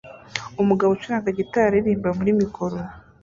[0.61, 2.77] Umugabo ucuranga gitari aririmba muri mikoro